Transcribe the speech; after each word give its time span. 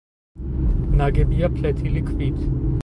ნაგებია 1.03 1.51
ფლეთილი 1.59 2.07
ქვით. 2.11 2.43